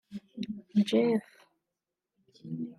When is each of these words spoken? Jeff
Jeff 0.87 1.23